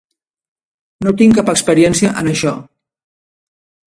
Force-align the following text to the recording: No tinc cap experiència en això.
No 1.07 1.11
tinc 1.19 1.37
cap 1.39 1.51
experiència 1.53 2.13
en 2.21 2.31
això. 2.31 2.55